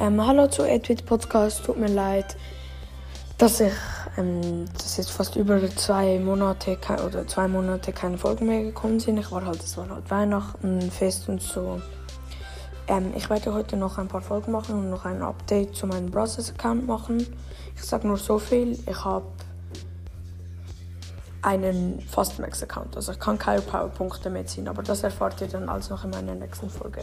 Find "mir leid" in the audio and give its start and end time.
1.78-2.36